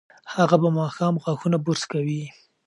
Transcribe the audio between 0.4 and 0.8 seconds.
به